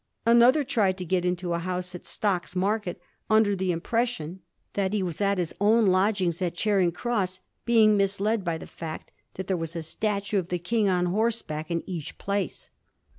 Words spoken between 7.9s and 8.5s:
misled